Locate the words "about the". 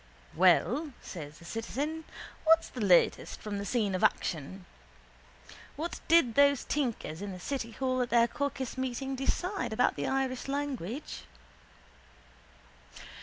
9.71-10.07